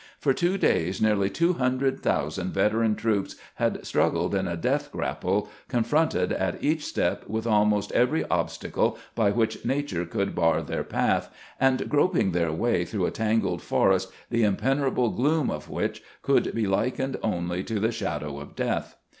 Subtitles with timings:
[0.19, 6.57] For two days nearly 200,000 veteran troops had struggled in a death grapple, confronted at
[6.59, 11.29] each step with almost every obstacle by which nature could bar their path,
[11.59, 16.51] and groping their way through a tangled forest the impene trable gloom of which could
[16.55, 18.95] be likened only to the shadow of death.